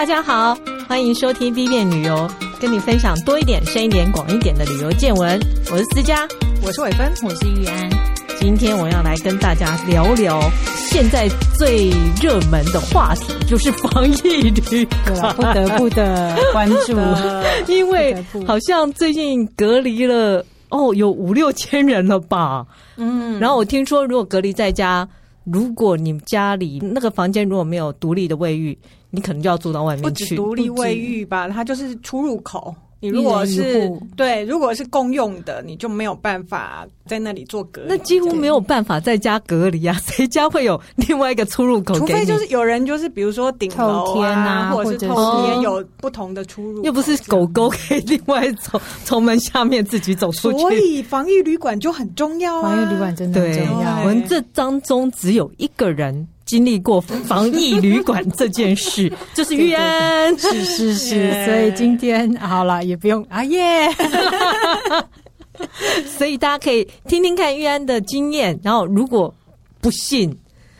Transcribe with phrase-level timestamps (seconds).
[0.00, 0.56] 大家好，
[0.88, 2.26] 欢迎收听 B 面旅游，
[2.58, 5.38] 跟你分享多一点、深一点、广一点的旅游见闻。
[5.70, 6.26] 我是思佳，
[6.64, 7.90] 我是伟芬，我是玉安。
[8.40, 10.40] 今天我要来跟大家聊聊
[10.74, 16.98] 现在最热门的话题，就是防疫旅馆，不得不的 关注，
[17.70, 22.66] 因为好像最近隔离了哦，有五六千人了吧？
[22.96, 25.06] 嗯，然后我听说，如果隔离在家，
[25.44, 28.78] 如果你们家里那个房间如果没有独立的卫浴，
[29.10, 30.36] 你可能就要住到外面去。
[30.36, 32.74] 独立卫浴吧，它就是出入口。
[33.02, 37.88] 你如果是对，如果是共用的，你就没有办法在那里做隔离。
[37.88, 39.96] 那几乎没有办法在家隔离啊！
[40.04, 41.94] 谁家会有另外一个出入口？
[41.94, 46.84] 除非就是有人就是比如说顶楼天啊，或者是透天有不同的出入。
[46.84, 50.58] 又不是狗狗可以另外从 从门下面自己走出去。
[50.58, 52.62] 所以防疫旅馆就很重要啊！
[52.64, 54.00] 防疫旅馆真的很重要。
[54.00, 56.28] 我们这当中只有一个人。
[56.50, 63.88] 经历过防疫旅馆这件事， 就是玉安，是是是，所以今天好了，也不用啊耶，
[66.18, 69.32] 所以大家可以听听看玉安的经验，然后如果
[69.80, 70.36] 不信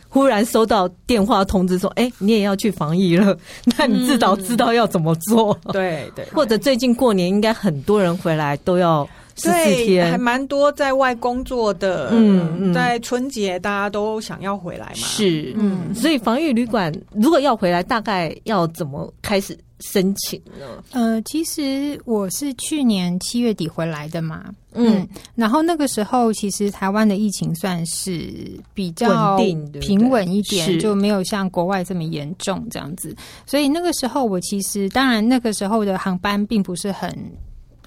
[0.09, 3.39] 忽然收到电话通知说，哎，你也要去防疫了，
[3.79, 9.09] 那你至少知道要怎么做，对对，或者最近过年应该很多人回来都要。
[9.43, 12.09] 对，还蛮多在外工作的。
[12.13, 14.95] 嗯，嗯在春节大家都想要回来嘛。
[14.95, 20.67] 是，嗯，所以防疫旅馆如果要回来，大概要怎么开始申请呢？
[20.93, 24.45] 呃，其实我是去年七月底回来的嘛。
[24.73, 28.33] 嗯，然后那个时候其实台湾的疫情算是
[28.73, 29.37] 比较
[29.81, 33.17] 平稳一点，就没有像国外这么严重这样子。
[33.47, 37.13] 所以那个时候我其实当然那个时候的航班并不是很。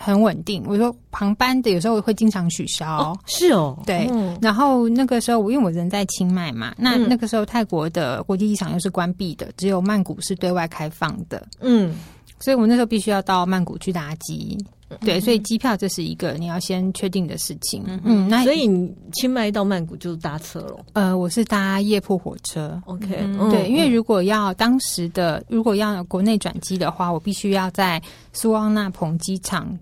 [0.03, 4.05] 很稳定，我说航班的有时候会经常取消，哦是哦，对。
[4.11, 11.95] 嗯、然后那个时候我因为我人在清迈嘛，那那个时候泰国的国际机场又是关闭的，只有曼谷是对外开放的，嗯，
[12.37, 14.57] 所以我那时候必须要到曼谷去搭机，
[14.89, 28.01] 嗯、对，所以机票这是一个你要先确定的事情，嗯，嗯，那所以你清迈到曼谷就是搭车了，呃，我是搭夜铺火车，OK，嗯、对，因为如果要当时的如果要国内转机的话，我必须要在
[28.33, 29.79] 苏汪纳蓬机场。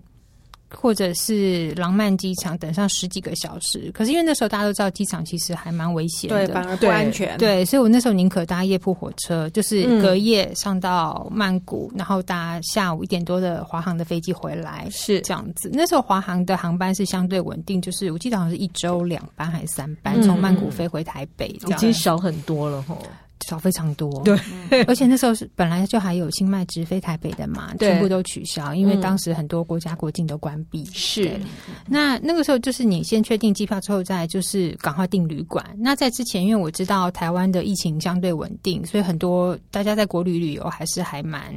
[0.74, 7.36] 或者是廊曼机场等上十几个小时，可是因为那时候大家都知道机场其实还蛮危险的，对，反而不安全。
[7.38, 15.70] 对，所以我那时候宁可搭夜铺火车，就是隔夜上到曼谷，嗯、然后搭下午一点多的华航的飞机回来，是这样子。
[15.72, 22.98] 那时候华航的航班是相对稳定，就是我记得好像是一周两班还是三班，从曼谷飞回台北，已经少很多了吼。
[23.48, 30.84] 少非常多，对，而且那时候是本来就还有清迈直飞台北的嘛，全部都取消，因为当时很多国家国境都关闭。
[30.92, 31.40] 是，
[31.86, 35.64] 那那个时候就是你先确定机票之后，再就是赶快订旅馆。
[35.78, 41.54] 那在之前，因为我知道台湾的疫情相对稳定，所以很多大家在国旅旅游还是还蛮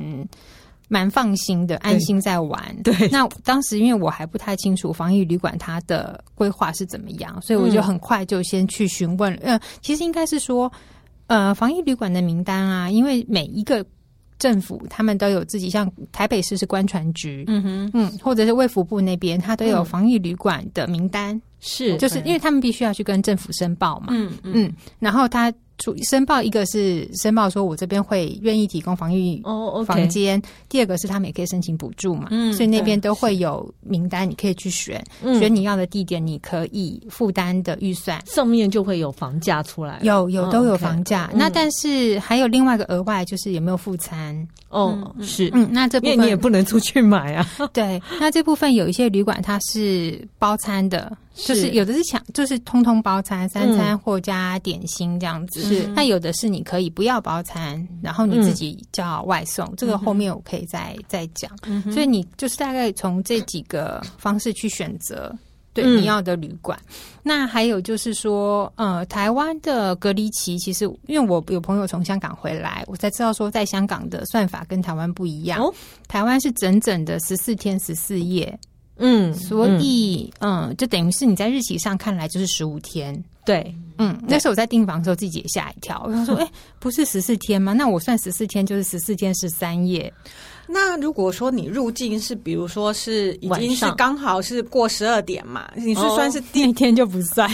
[0.87, 2.75] 蛮放心的，安心在玩。
[2.83, 9.33] 对，那当时因为我还不太清楚防疫旅馆它的规划是怎么样，所以我就很快就先去询问。
[9.41, 10.71] 嗯，其实应该是说。
[11.27, 13.85] 呃，防疫旅馆的名单啊，因为每一个
[14.37, 24.31] 政府他们都有自己，像台北市是官船局，嗯哼，嗯，或者是卫福部那边，他都有防疫旅馆的名单，是，就是因为他们必须要去跟政府申报嘛，嗯。
[24.43, 25.53] 嗯，然后他。
[25.77, 29.41] 主申报一个是申报说，我这边会愿意提供防疫
[29.85, 30.35] 房间。
[30.39, 30.45] Oh.
[30.69, 39.99] 第二个是他们也可以申请补助嘛，嗯，所以那边都会有名单，你可以去选，嗯、选你要的地点，你可以负担的预算，上面就会有房价出来。
[40.03, 41.35] 有有都有房价，oh.
[41.35, 47.45] 那但是还有另外一个额外就是有没有副餐哦，是，嗯，那这部分你也不能出去买啊。
[47.73, 51.15] 对，那这部分有一些旅馆它是包餐的。
[51.35, 55.61] 就是有的是想，就是通通包餐，三餐或加点心这样子。
[55.63, 59.71] 是，那有的是你可以不要包餐，然后你自己叫外送。
[59.75, 61.51] 这个后面我可以再再讲。
[61.91, 65.35] 所以你就是大概从这几个方式去选择
[65.73, 66.79] 对你要的旅馆。
[67.21, 75.61] 那还有就是说，呃，台湾的隔离期其实，因为我有朋友从香港回来，我才知道说，在香港的算法跟台湾不一样。
[76.07, 78.57] 台湾是整整的十四天十四夜。
[78.97, 86.49] 嗯，所以嗯，嗯，就等于是你在日期上看来就是十五天，对，嗯，那时候我在订房的时候自己也吓一跳，我想说， 哎，
[86.79, 87.73] 不是十四天吗？
[87.73, 90.11] 那我算十四天就是十四天十三夜。
[90.67, 97.47] 那如果说你入境是，比如说是已经是刚好是过十二点嘛，你是算是第一天就不算，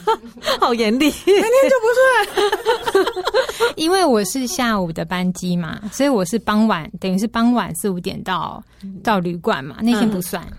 [0.58, 8.60] 好严厉，那天就不算， 因为我是下午的班机嘛，所以我是傍晚，等于是傍晚四五点到
[9.04, 10.42] 到旅馆嘛，那天不算。
[10.50, 10.56] 嗯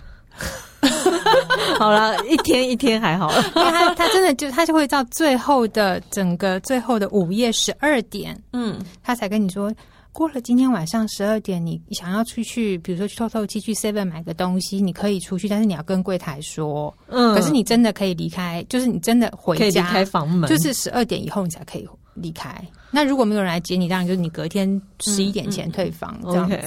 [1.77, 9.71] 好了，一天一天还好，因为他他真的就他就会到最后的整个最后的午夜十二点，嗯，他才跟你说，
[10.11, 16.93] 过了今天晚上十二点，你想要出去，比如说去透透气，去 Seven 买个东西，你可以出去，但是你要跟柜台说。
[17.07, 17.33] 嗯。
[17.35, 21.87] 可是你真的可以离开，就是你真的回家，可以离开房门，就是十二点以后你才可以
[22.21, 22.53] 离开。
[22.91, 26.57] 那如果没有人来接你，当然就是你隔天十一点前退房这样子。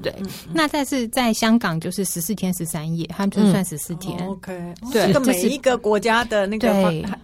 [0.00, 4.16] 对，嗯、那但是在香港就是十四天十三夜，他们就算十四天。
[4.20, 6.70] 嗯、OK，对，每一个国家的那个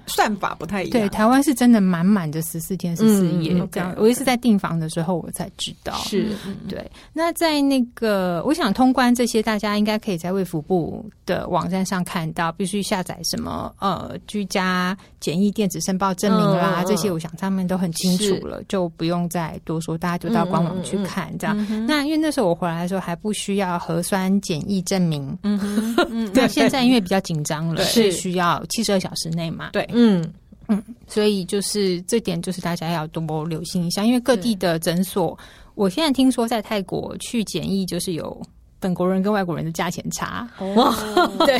[0.08, 0.90] 算法不太一样。
[0.90, 3.94] 对，台湾是真的满满的十四天十四夜这样。
[3.96, 5.94] 我也是在订房的时候我才知道。
[5.98, 6.36] 是，
[6.68, 6.84] 对。
[7.12, 18.46] 那在那个，我想通关这些，大家应该可以在卫福部的网站上看到，必须下载什么呃居家简易电子申报证明啦，这些我想他们都很清楚。
[18.46, 21.56] 了就不用再多说，大家就到官网去看这样。
[21.58, 29.70] 嗯嗯、那因为那时候我回来的时候还不需要核酸检疫证明，嗯 嗯，那现在因为比较紧张了，是需要七十二小时内嘛？
[29.72, 30.28] 对，嗯
[30.68, 35.38] 嗯，所以就是这点就是大家要多留心一下，因为各地的诊所，
[35.74, 38.40] 我现在听说在泰国去检疫就是有。
[38.80, 40.48] 本国人跟外国人的价钱差。
[40.76, 40.94] 哇，
[41.46, 41.58] 对，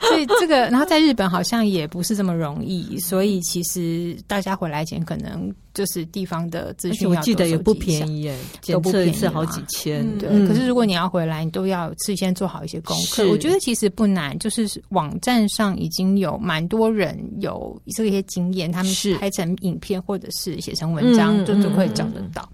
[0.00, 10.04] 所以这个，然后在日本好像也不是这么容易，所以其实大家回来前可能就是地方的资讯，我记得也不便宜耶，检测一次好几千。
[10.18, 13.28] 对，可是如果你要回来，你都要事先做好一些功课。
[13.28, 22.50] 我觉得其实不难，就是网站上已经有蛮多人有这些经验，他们是拍成影片或者是写成文章，就都可以找得到。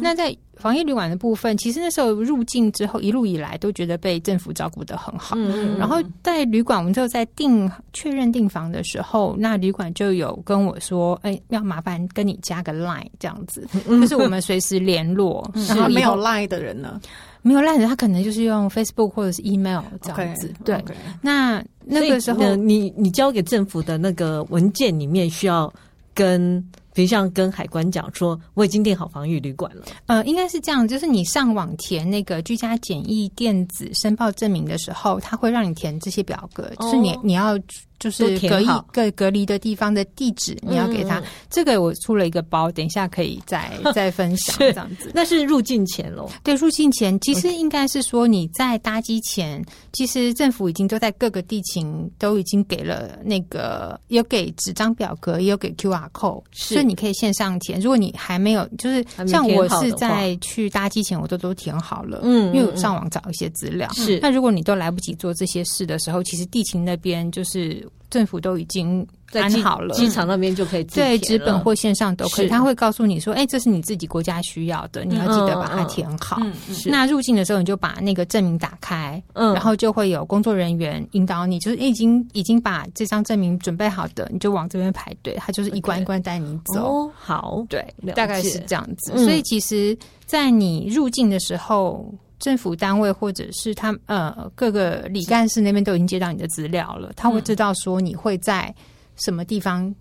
[0.00, 5.36] 那在防疫旅馆的部分，其实那时候入境之后，一路以来都觉得被政府照顾的很好。
[5.36, 17.00] 嗯，然后在旅馆，我们就在订确认订房的时候，那旅馆就有跟我说：“哎，要麻烦跟你加个 Line 这样子，就是我们随时联络。”然后没有 Line 的人呢？
[17.42, 20.52] 没有 Line 的，他可能就是用 Facebook 或者是 Email 这样子。
[20.64, 20.82] 对，
[21.22, 25.72] 那那个时候，你你交给政府的那个文件里面需要
[26.12, 26.60] 跟。
[26.94, 29.82] 比如像跟海关讲说，我已经订好防疫旅馆了。
[30.06, 37.58] 呃，应该是这样，就是你上网填那个居家检疫电子申报证明的时候，他会让你填这些表格，哦、就是你你要。
[38.04, 41.20] 就是隔一个隔离的地方的地址，你要给他。
[41.20, 45.10] 嗯、这个我出了一个包，等一下可以再 再分享这样子。
[45.14, 46.30] 那是入境前喽？
[46.42, 49.64] 对，入境前其实应该是说你在搭机前.
[49.94, 57.80] 其实政府已经都在各个地勤都已经给了那个有给纸张表格，也有给 QR code，是所以你可以线上填。
[57.80, 63.90] 如果你还没有，就是像我是在去搭机前，我都都填好了，嗯，因为我上网找一些资料。
[63.94, 67.88] 是，那如果你都来不及做这些事的时候，其实地勤那边就是。
[68.14, 72.48] 政府都已经安好了，机场那边就可以对纸本或线上都可以。
[72.48, 76.40] 他会告诉你说：“哎，这是你自己国家需要的，你要记得把它填好。”
[76.86, 87.10] 那入境的时候，你就把那个证明打开，嗯，然后就会有工作人员引导你，就是已经已经把这张证明准备好的，你就往这边排队，他就是一关一关带你走。
[87.16, 87.84] 好，对，
[88.14, 89.10] 大概是这样子。
[89.18, 92.08] 所以其实，在你入境的时候。
[92.44, 98.72] 政府单位或者是他呃各个里干事那边都已经接到你的资料了，他会知道说你会在
[99.16, 99.92] 什么地方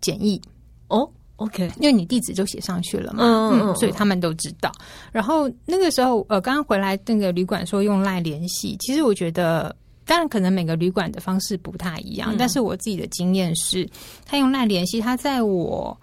[0.00, 0.42] 检疫
[0.88, 4.72] 哦，OK，因为你地址就写上去了嘛，嗯，嗯，所以他们都知道。
[5.12, 9.72] 然后那个时候呃刚刚回来那个旅馆说用 LINE 联系，其实我觉得
[10.04, 13.88] 当然可能每个旅馆的方式不太一样，嗯、但是我自己的经验是，
[14.26, 15.96] 他用 LINE 联系，他在我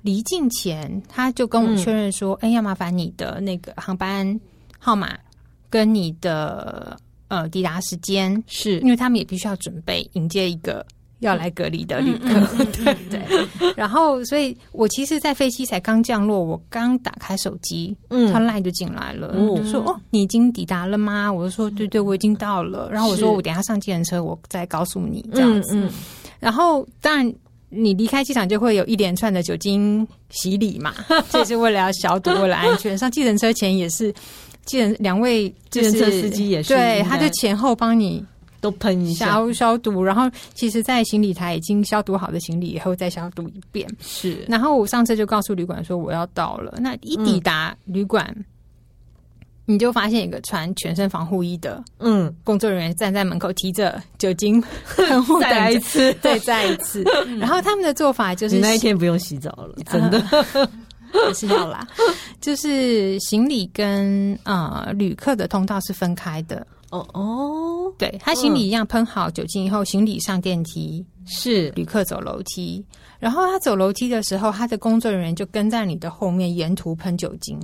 [0.00, 4.40] 离境前他就跟我确认说，哎、嗯，要麻烦你的那个航班
[4.78, 5.18] 号码
[5.76, 6.96] 跟你的
[7.28, 10.82] 呃抵达时间，是因为他们也必须要准备迎接一个
[11.18, 13.22] 要来隔离的旅客， 对对。
[13.76, 25.76] 然后，所以我其实，在飞机才刚降落，我刚打开手机，嗯，他 LINE 就进来了，嗯、就说：“哦，你已经抵达了吗？”我就说：“对对，我已经到了。”然后我说：“我等一下上计程车，我再告诉你这样子。
[25.76, 25.92] 嗯”嗯，
[26.40, 27.34] 然后当然，
[27.68, 30.94] 你离开机场就会有一连串的酒精洗礼嘛，
[31.28, 32.96] 这是为了要消毒，为了安全。
[32.96, 34.14] 上计程车前也是。
[34.66, 38.22] 计程两位计程车司机也是，对，他就前后帮你
[38.60, 43.88] 都喷一下消消毒，然后其实，在行李台已经消毒好的行李以后再消毒一遍。
[44.00, 46.74] 是，然后我上车就告诉旅馆说我要到了。
[46.78, 48.44] 那一抵达旅馆，嗯、
[49.66, 54.60] 你就发现一个穿全身防护衣的嗯工作人员站在门口提着酒精
[54.96, 57.04] 喷雾，再来一次， 对，再一次。
[57.38, 60.68] 然后他们的做法就是，你那一天不用洗澡了，真的。
[61.28, 61.86] 也 是要啦，
[62.40, 66.66] 就是行李跟呃旅客的通道是分开的。
[66.90, 72.84] 哦哦，对，他行李一样喷好酒精以后，行李上电梯，是旅客走楼梯。
[73.18, 77.58] 然后他走楼梯的时候，他的工作人员就跟在你的后面，沿途喷酒精。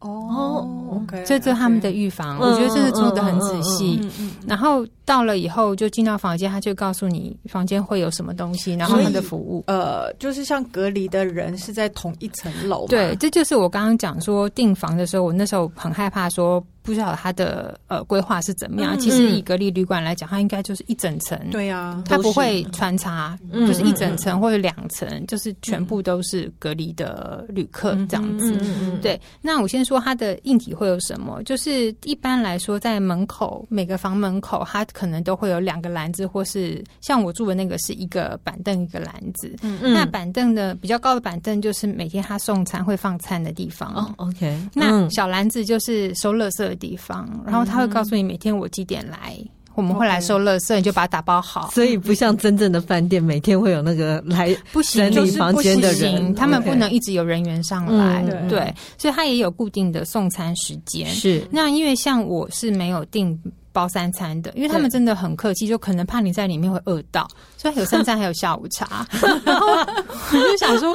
[0.00, 4.00] 哦，OK，这就是他们的预防，我觉得这是做的很仔细。
[4.48, 9.64] 然后到了以后就进到房间，他就告诉你房间会有什么东西，然后他的服务。
[9.66, 12.86] 呃，就是像隔离的人是在同一层楼。
[12.88, 16.64] 对，这就是我刚刚讲说订房的时候，我那时候很害怕说。
[16.84, 18.96] 不知道他的呃规划是怎么样。
[18.96, 21.38] 嗯、其实以隔离旅馆来讲，它应该就是一整层。
[21.52, 28.60] 对啊，它不会穿插，就是一整层或者两层，就是全部都是隔离的旅客这样子。
[29.00, 31.40] 对，那我先说它的硬体会有什么？
[31.44, 39.54] 就是一般来说，在门口每个房门口，它可能都会有两个篮子，或是像我住的那个是一个板凳一个篮子。
[39.62, 39.92] 嗯嗯。
[39.94, 43.94] 那板凳的比较高的板凳，就是每天他送餐会放餐的地方。
[43.94, 44.68] 哦，OK。
[44.74, 51.70] 那小篮子就是收垃圾的地方，然后他会告诉你每天我几点来，嗯、我们会来收垃圾，你就把它打包好。
[51.72, 58.24] 所以不像真正的饭店，每天会有那个来不行整理房间的人，就是、他们不能一直有人员上来。
[58.28, 61.08] 嗯、对，所以他也有固定的送餐时间。
[61.08, 63.38] 是那因为像我是没有订
[63.72, 69.06] 包三餐的，因为他们真的很客气，就可能怕你在里面会饿到，所以有三餐还有下午茶。
[69.44, 70.94] 然后我就想说。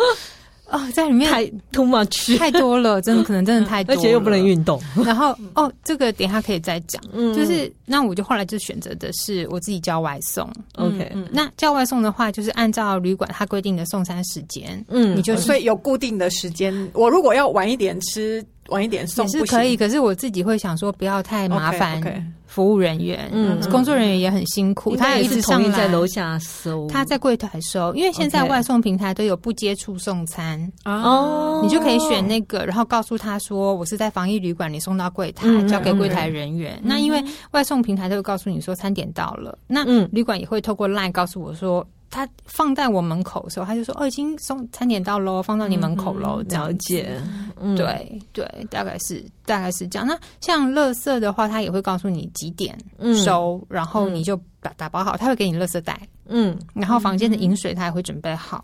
[0.69, 4.81] 哦，在里面太 too much 太多了， 真的可能真的太多了，而且又不能运动。
[5.05, 7.01] 然后哦，这个等一下可以再讲。
[7.13, 10.49] 嗯，就是那我就后来就选择的是我自己叫外送。
[10.75, 14.83] OK，那叫外送的话，就是按照旅馆它规定的送餐时间。
[14.89, 16.73] 嗯，你就所以有固定的时间。
[16.93, 19.77] 我如果要晚一点吃，晚一点送也是可以。
[19.77, 22.01] 可是我自己会想说，不要太麻烦。
[22.47, 36.79] 服务人员，嗯，工作人员也很辛苦，他也一直上在楼下收，他在柜台收，因为现在外送平台都有不接触送餐哦，你就可以选那个，然后告诉他说我是在防疫旅馆，你送到柜台交给柜台人员。
[36.81, 41.85] 那因为外送平台都会告诉你说餐点到了，那旅馆也会透过 LINE 告诉我说。
[42.09, 46.41] 他放在我门口的时候，他就说：“哦，已经送餐点到喽，放到你门口喽。
[46.41, 47.21] 嗯”了解，
[47.59, 50.07] 嗯、对对，大概是大概是这样。
[50.07, 52.77] 那像垃圾的话，他也会告诉你几点
[53.23, 58.63] 收，嗯、然后你就打打包好，他会给你垃圾袋，嗯，然后房间的饮水他也会准备好。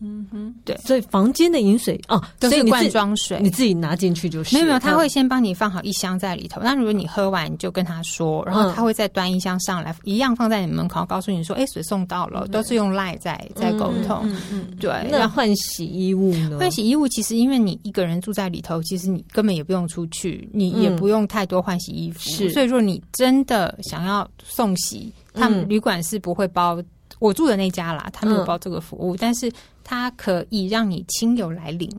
[0.00, 4.54] 嗯哼，对，所以房间的饮水哦，都是罐装水，你自己拿进去就是。
[4.54, 6.60] 没有没有，他会先帮你放好一箱在里头。
[6.62, 14.20] 那如果你喝完，你就跟他说，然后他会再端一箱上来，一样放在你门口，告诉你说，哎，水送到了，都是用 LINE 在在沟通。
[14.22, 15.08] 嗯嗯，对。
[15.10, 16.58] 那换洗衣物呢？
[16.60, 22.20] 换洗衣物其实因为你一个人住在里头，其实你根本也不用出去，你也不用太多换洗衣服。
[22.20, 26.80] 是，所以说你真的想要送洗，他们旅馆是不会包。
[27.18, 29.52] 我住的那家啦，他没有包这个服务，但是。
[29.90, 31.90] 他可以让你亲友来领.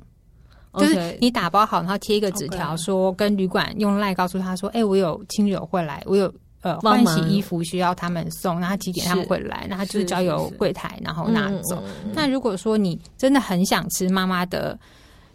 [0.75, 9.65] 就是你打包好，然后贴一个纸条，说跟旅馆用赖告诉他说：“哎、欸，我有亲友会来，我有呃换洗衣服需要他们送，那他几点他们会来？
[9.67, 11.81] 那他就是交由柜台然后拿走。
[12.13, 14.77] 那如果说你真的很想吃妈妈的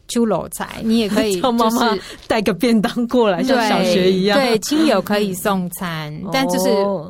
[0.08, 1.96] 秋楼菜，你也可以 叫妈妈
[2.26, 4.38] 带个便当过来，像小学一样。
[4.38, 6.68] 对，亲友可以送餐， 但就是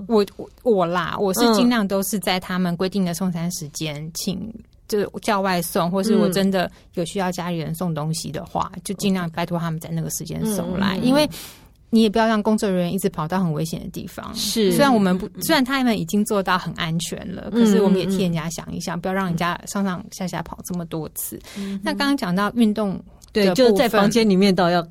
[0.08, 0.24] 我
[0.62, 4.52] 我啦，我是尽量都是在他们规定的送餐时间请。
[4.86, 11.26] 就是叫外送，或是我真的有需要家里人送东西的话，嗯、就尽量拜托他们在那个时间送来，嗯、因为
[11.94, 14.34] 你也不要让工作人员一直跑到很危险的地方。
[14.34, 21.38] 是，虽然我们不，虽然他们已经做到很安全了，嗯、可是我们也替人家想一想，嗯、不要让人家上上下下跑这么多次。
[21.56, 23.00] 嗯、那刚刚讲到运动，
[23.32, 24.82] 对，就在房间里面倒要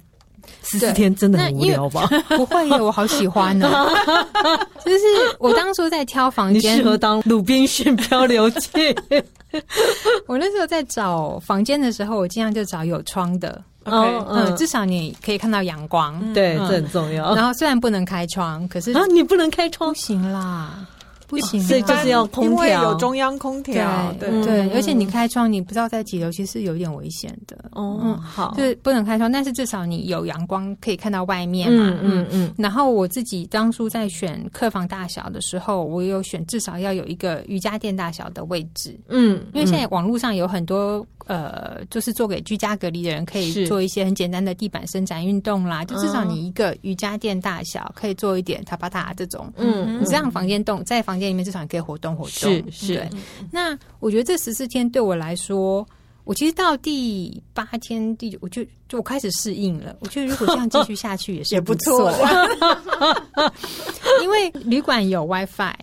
[0.63, 2.07] 十四天，真的很无聊吧？
[2.37, 3.89] 不会，我好喜欢呢、喔。
[4.85, 5.03] 就是
[5.39, 8.69] 我当初在挑房间，你适合当鲁滨逊漂流记。
[10.25, 17.35] 我那时候在找房间的时候，我尽量就找有窗的，Okay, 嗯，至少你可以看到阳光，对，这很重要。
[17.35, 20.85] 然后虽然不能开窗，可是啊，你不能开窗，不行啦。
[21.33, 27.57] 不行，所以就是要空调，有中央空调，对对，而且你开窗，你不知道在几楼，其实有点危险的。
[27.71, 31.97] 哦，好，就是不能开窗，但是至少你有阳光可以看到外面嘛。
[32.03, 32.53] 嗯嗯。
[32.55, 38.95] 然后我自己当初在选客房大小的时候，我有选至少要有一个瑜伽垫大小的位置。
[39.09, 45.83] 嗯，因为现在网络上有很多呃，就是做给居家隔离的人可以做一些很简单的地板伸展运动啦。
[45.83, 49.51] 就至少你一个瑜伽垫大小可以做一点塔巴塔这种。
[49.57, 51.22] 嗯，你这样房间动在房间。
[51.27, 52.95] 里面至少也可以活动活动，是是。
[52.95, 53.09] 对。
[53.51, 55.85] 那我觉得这十四天对我来说，
[56.23, 59.95] 我其实到第八天第九，我就就我开始适应了。
[59.99, 62.11] 我觉得如果这样继续下去也是 不错，
[64.21, 65.73] 因为旅馆有 WiFi，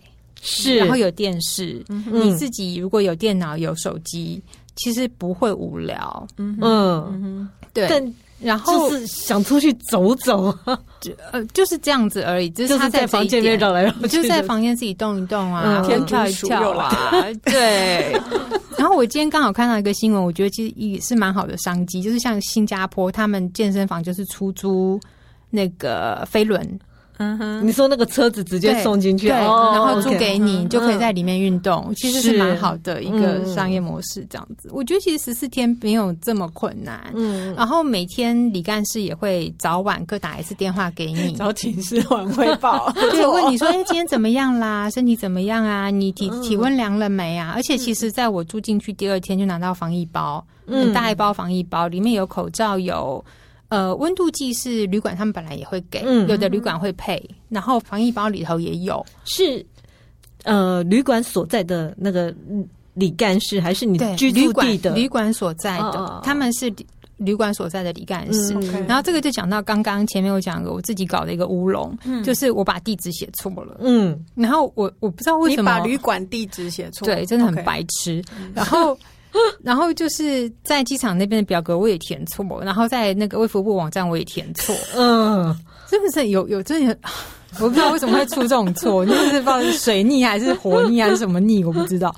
[0.41, 4.41] 是，然后有电视，嗯、你自己如果有电脑有手机，
[4.75, 6.27] 其实不会无聊。
[6.37, 7.87] 嗯嗯，对。
[7.87, 10.51] 但然后就是想出去走走，
[10.99, 12.49] 就呃就是这样子而已。
[12.49, 16.95] 就是他在房间里面绕来绕去，就在房间自己动一动啊，跳一跳啊。
[17.45, 18.19] 对。
[18.77, 24.99] 然后我今天刚好看到一个新闻，我觉得其实也是蛮好的商机，就是像新加坡他们健身房就是出租
[25.49, 26.79] 那个飞轮。
[27.21, 34.25] 嗯哼，你说那个车子直接送进去，对，然后租给你，就可以在里面运动，其实是蛮好的一个商业模式。
[34.27, 37.11] 这样子，我觉得其实十四天没有这么困难。
[37.13, 44.89] 嗯，然后每天李干事也会早晚各打一次电话给你，早请示晚汇报， 就问你说：“哎，今天怎么样啦？
[44.89, 45.91] 身体怎么样啊？
[45.91, 53.23] 你体体温量了没啊？”而且其实在我住进去第二天就拿到防疫包，很大一包防疫包，里面有口罩有。
[53.71, 59.03] 呃，温度计是旅馆他们本来也会给，嗯、有的旅馆会配，然后防疫包里头也有。
[59.23, 59.65] 是
[60.43, 62.35] 呃，旅馆所在的那个
[62.95, 65.85] 李干事，还是你居住地的旅馆所在的？
[65.85, 66.69] 哦、他们是
[67.15, 68.53] 旅馆所在的李干事。
[68.55, 73.77] 嗯、然后这个就讲到刚刚前面我讲的，我自己搞的一个乌龙，嗯、就是我把地址写错了。
[73.79, 78.21] 嗯，然后我我不知道为什么你把旅馆地址写错，对，真的很白痴。
[78.53, 78.97] 然后。
[79.63, 85.55] 然后就是在机场那边的表格我也填错，然后在那个卫福部网站我也填错，嗯，
[85.89, 86.97] 是不是有有真的？
[87.59, 92.15] 我不知道为什么会出这种错，就是不知道是水逆还是火逆还是什么逆，我不知道。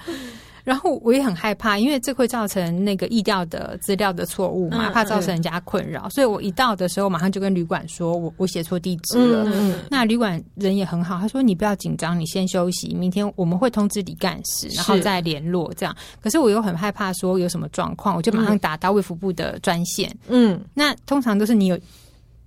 [0.63, 9.43] 然后我也很害怕，因为这会造成那个意调的资料的错误嘛，怕造成人家困扰，所以我一到的时候马上就跟旅馆说我我写错地址了。
[9.53, 15.95] 嗯、那旅馆人也很好，他说你不要紧张，你先休息，明天我们会通知李干事，然后再联络这样。
[16.21, 20.15] 可是我又很害怕说有什么状况，我就马上打到卫福部的专线。
[20.27, 21.79] 嗯，那通常都是你有。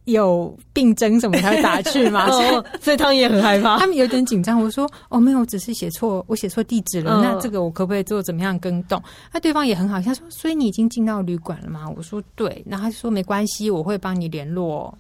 [0.07, 2.29] 有病征什么才会打去吗？
[2.81, 4.61] 所以他们也很害怕，他们有点紧张。
[4.61, 7.21] 我说：“哦，没有，只是写错，我写错地址了。
[7.23, 14.97] 那这个我可不可以做怎么样更动？”那对方也很好，他说：“所以你已经进到旅馆了吗？”我说：“对。”然后他就说：“没关系，我会帮你联络，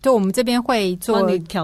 [0.00, 1.20] 就我们这边会做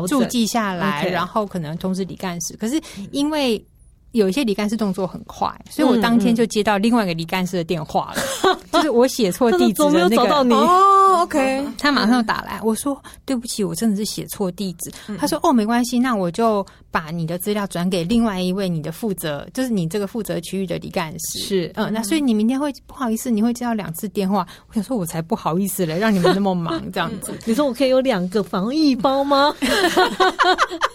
[0.09, 2.57] 注记下来，然后可能通知李干事。
[2.57, 2.81] 可是
[3.13, 3.65] 因为。”
[4.13, 10.17] 有一些李干事动作很快，所以我当天就接到另外一个李干事的电话了，嗯嗯、就是我写错地址的那个。
[10.17, 14.91] 找到你哦，OK，他马上打来，我说对不起，我真的是写错地址。
[15.09, 21.39] 嗯、他说哦，没关系，那我就把你的资料转给另外一位你的负责，就是你这个负责区域的李干事。
[21.39, 24.47] 是，嗯，那所以你明天会不好意思，你会接到两次电话。
[24.69, 27.33] 我想说，我才不好意思嘞，让你们那么忙这样子。
[27.47, 29.55] 你说我可以有两个防疫包吗？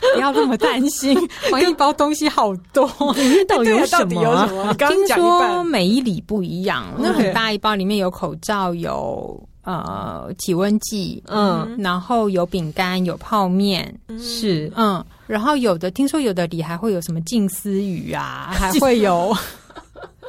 [0.14, 1.16] 不要那么担心，
[1.50, 4.74] 防疫包东西好多，里面到底有什么？
[4.74, 19.34] 听说每一礼不一样，那很大一包里面有口罩，有呃体温计，嗯，然后有饼干，有泡面，是嗯，然后有的听说有的里还会有什么静思语啊，还会有。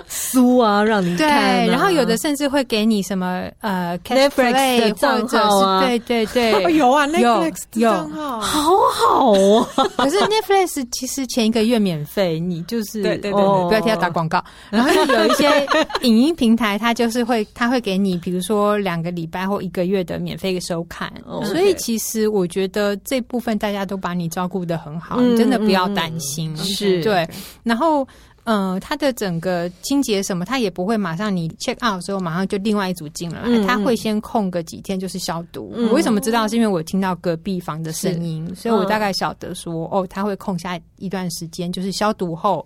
[0.08, 1.66] 书啊，让你看、啊。
[1.66, 9.68] 对，然后有的甚至会给你什么呃，Netflix 的账号啊，对对对， 有啊，Netflix 有账号，好好哦。
[9.98, 14.44] 可是 Netflix 其实前一个月免费，你就是对对对，不要替他打广告。
[14.70, 15.68] 然后有一些
[16.02, 21.12] 影音平台，它就是会，它会给你，比如说两个礼拜或一个月的免费收看。
[21.44, 26.56] 所以其实我觉得这部分大家都把你照顾得很好，你真的不要担心。
[26.58, 27.28] 是对，
[27.64, 28.08] 然后。
[28.50, 35.74] 嗯，它的整个清洁什么，它也不会马上你 check out 的时候马上就另外一组进来，它、嗯、会先空个几天，就是消毒。
[35.76, 36.48] 嗯、我为什么知道？
[36.48, 42.66] 是因为我听到隔壁房的声音，所以我大概晓得说，嗯、哦，它会空下一段时间，就是消毒后，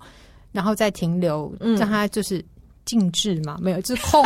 [0.51, 2.45] 然后再停留，让它就是
[2.85, 4.23] 静置嘛，没有，就是空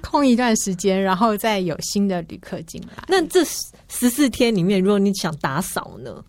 [0.00, 3.04] 空 一段时间，然后再有新的旅客进来。
[3.06, 6.24] 那这十四天里面，如果你想打扫呢？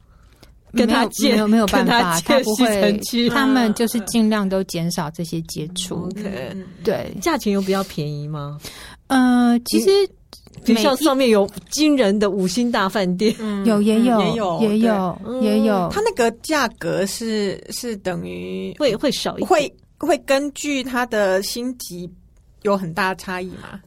[0.73, 6.05] 跟他没有没有办法，他不会，他们就是尽量都减少这些接触。
[6.05, 8.59] OK，对，价钱有比较便宜吗？
[9.07, 9.89] 呃，其实
[10.63, 22.07] 学校上面有惊人的五星大饭店，有也有也有也有也有，它那个价格是是等于会会少一点，会会根据它的星级
[22.61, 23.81] 有很大差异吗？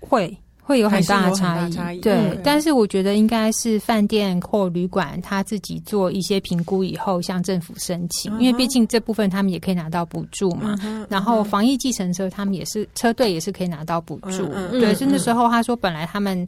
[0.00, 0.36] 会。
[0.66, 2.12] 会有很大的差异，对。
[2.12, 10.74] 嗯、但是我觉得应该是饭店或旅馆他自己做一些评估以后，向政府申请，嗯、因为毕竟这部分他们也可以拿到补助嘛。
[11.08, 14.92] 然后防疫计程车他们也是车队也是可以拿到补助，对。
[14.92, 16.44] 所以那时候他说本来他们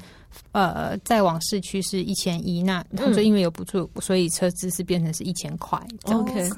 [0.50, 5.80] 呃再往市区是一千一，那他们说因为有补助，所以车资是变成是一千块。
[6.06, 6.50] OK，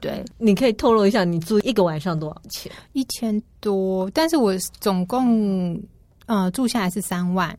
[0.00, 2.72] 对，你可以透露一下你住一个晚上多少钱？
[2.94, 5.78] 一千多，但是我总共。
[6.26, 7.56] 呃，住下来是三万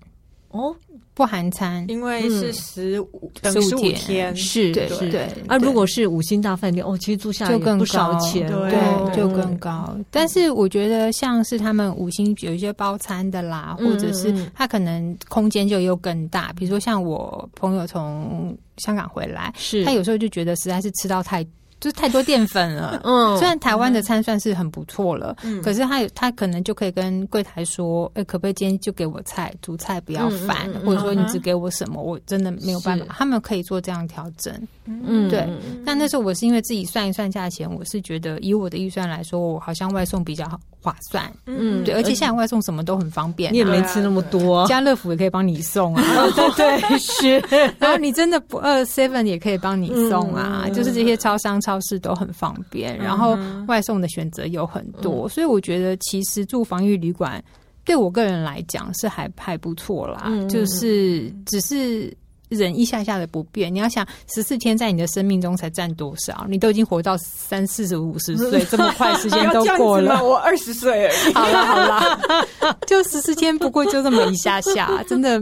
[0.49, 0.75] 哦，
[1.13, 5.27] 不含餐，因为是十五十五天，是，对，对。
[5.47, 9.95] 啊，如果是五星大饭店，哦，其实住下来就更不少钱，对，就更高。
[10.09, 16.53] 但是我觉得，像是他们五星有一些包餐的啦，或者是他可能空间就又更大。
[16.53, 21.45] 比如说，像我朋友从香港回来，是他有时候就觉得实在是吃到太。
[21.85, 22.99] 就是太多淀粉了。
[23.03, 33.05] 嗯，虽然台湾的餐算是很不错了，嗯，可是他有他可能就可以跟柜台说，哎、欸，可不可以今天就给我菜，主菜不要饭，嗯嗯、或者说你只给我什么，我真的没有办法。
[33.15, 34.51] 他们可以做这样调整。
[34.85, 35.47] 嗯，对。
[35.85, 40.49] 但那时候我是因为自己算一算价钱，我是觉得以我的预算来说，我好像外送比较
[40.81, 41.31] 划算。
[41.45, 41.93] 嗯，对。
[41.93, 46.03] 而且现在外送什么都很方便，你也没吃那么多，家乐福也可以帮你送啊。
[46.35, 47.43] 对对是。
[47.77, 50.67] 然后你真的不饿，Seven 也可以帮你送啊。
[50.73, 57.43] 就是这些超商、超市都很方便，然后外送的选择有很多，所以我觉得其实住防疫旅馆
[57.83, 60.31] 对我个人来讲是还还不错啦。
[60.49, 62.15] 就是只是。
[62.47, 66.45] 忍一下下的不变，你要想十四天在你的生命中才占多少？
[66.47, 70.23] 你都已经活到三四十五十岁， 这么快时间都过了。
[70.23, 71.33] 我二十岁而已。
[71.33, 75.41] 好了好了，就十四天，不过就这么一下下，真的。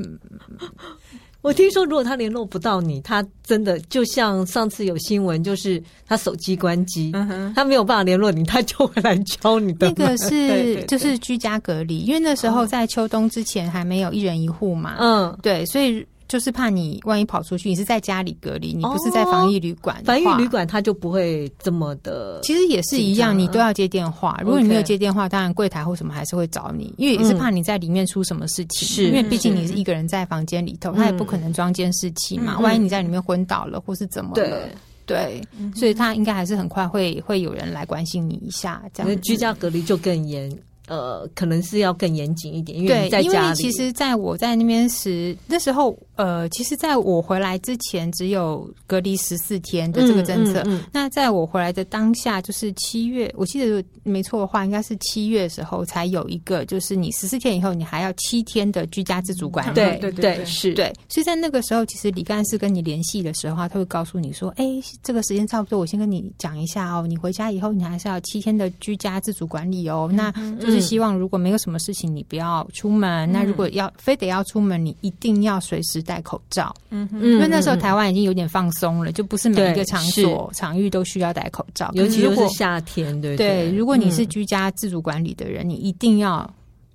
[1.43, 9.93] 我听说，如果他联络不到你，他真的就像上次有新闻，就是他手机关机，嗯、他没有办法联络你，他就会来 敲你的。
[9.97, 14.95] 那个是就是居家隔离，因为那时候在秋冬之前还没有一人一户嘛。
[14.97, 16.03] 嗯，对，所以。
[16.27, 20.03] 就是怕你万一跑出去，你是在家里隔离，你不是在防疫旅馆。
[20.03, 22.39] 防疫旅馆他就不会这么的。
[22.43, 24.39] 其实也是一样，你都要接电话。
[24.43, 28.87] 如果你没有接电话，当然柜台或什么还是会找你，因为也是怕你在里面出什么事情。
[28.87, 32.59] 是因为毕竟你是一个人在房间里头，他也不可能装监视器嘛。
[32.59, 34.69] 万一你在里面昏倒了或是怎么了，
[35.05, 35.41] 对，
[35.75, 38.81] 所以他应该还是很快会会有人来关心你一下。
[38.93, 40.51] 这样居家隔离就更严。
[40.87, 43.27] 呃，可能是要更严谨一点，因为在家里。
[43.27, 50.61] 对，因为其实在我在那边时，那时候呃，其实在我回来之前，只有隔离十四天的这个政策。
[50.65, 59.73] 嗯嗯嗯、那在我回来的当下，就是七月，我记得没错的话，应该是七月的时候才有一个，就是你十四天以后，你还要七天的居家自主管理。
[59.73, 60.73] 对对对，是。
[60.73, 64.65] 对，所以在那个时候，其实李干事跟你联系的时候，他会告诉你说：“哎，
[65.01, 73.29] 这个时间差不多，我先跟你讲一下哦，你回家以后，你还是要七天的居家自主管理哦。”那就是希望如果没有什么事情，你不要出门。
[73.29, 76.73] 嗯、那如果要非得要出门，你一定要随时戴口罩。
[76.89, 83.75] 嗯哼，因为那时候台湾已经有点放松了，就不是每一个场所场域都需要戴口罩，尤其是夏天，对对，对。
[83.75, 86.49] 如果你是居家自主管理的人，嗯、你一定要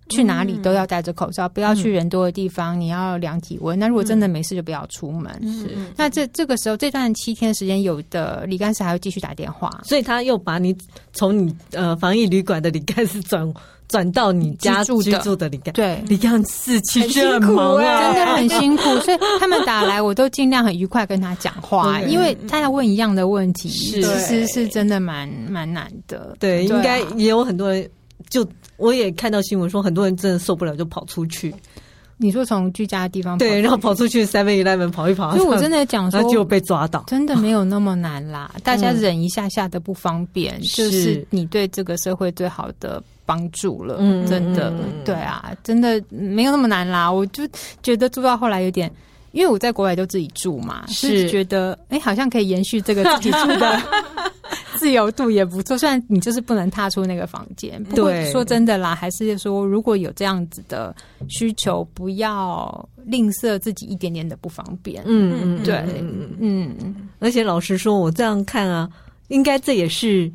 [0.09, 3.79] 去哪里都要戴着口罩，嗯、不要去人多的地方，你要量体温。
[3.79, 5.33] 那如果真的没事，就不要出门。
[5.61, 5.77] 是。
[5.97, 10.77] 那这这个时候，这段七天时间，有的李干事还会继续打电话，所以他又把你
[11.13, 13.53] 从你呃防疫旅馆的李干事转。
[13.89, 26.37] 转到你家住的，李干，对，李干事情很忙啊，真的很辛苦， 所以他们打来，我都尽量很愉快跟他讲话，因为他要问一样的问题，其实是真的蛮蛮难的。
[26.39, 27.89] 对，应该也有很多人，
[28.29, 28.47] 就
[28.79, 31.55] 我也看到新闻说，很多人真的受不了，就跑出去。
[32.17, 38.51] 你说从居家的地方对，然后跑出去 Seven Eleven 跑一跑，所以我真的讲说， 就被抓到，真的没有那么难啦。
[38.65, 43.03] 大家忍一下下的不方便，就是你对这个社会最好的。
[43.29, 44.73] 帮助了，嗯，真的，
[45.05, 47.13] 对啊，真的没有那么难啦。
[47.13, 47.47] 我就
[47.83, 48.91] 觉得住到后来有点，
[49.33, 53.83] 因为我在国外都自己住嘛，是觉得哎、欸，好像可以延续这个自己住的
[54.77, 55.77] 自由度也不错。
[55.77, 60.95] 虽然你就是不能踏出那个房间，不过说真的啦，还是说如果有这样子的
[61.29, 65.03] 需求，不要吝啬自己一点点的不方便。
[65.07, 65.85] 嗯嗯，对，
[66.39, 68.89] 嗯，而且老实说，我这样看啊，
[69.29, 70.31] 应该这也是。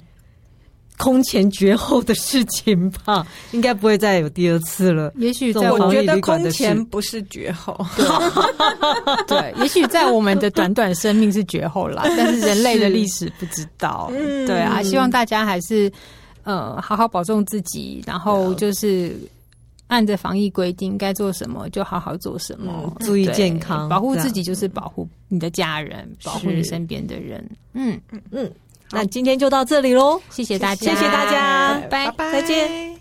[0.97, 5.11] 空前绝后的事情吧， 应该不会再有第二次了。
[5.17, 7.75] 也许在我觉得空前不是绝后，
[9.27, 14.09] 对， 对，也许在我们的短短生命是绝后啦， 但是人类的历史不知道。
[14.11, 14.45] 是。
[14.47, 15.91] 对啊，希望大家还是
[16.43, 19.15] 呃好好保重自己，然后就是
[19.87, 27.43] 按着防疫规定该做什么就好好做什么，嗯、注意健康，保护自己就是保护你的家人，保护你身边的人。
[27.73, 27.99] 嗯。
[28.11, 28.51] 嗯嗯。
[28.93, 32.92] 那今天就到这里喽，谢谢大家，谢谢大家，拜拜，再见。